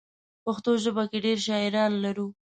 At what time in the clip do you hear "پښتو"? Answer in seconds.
0.45-0.71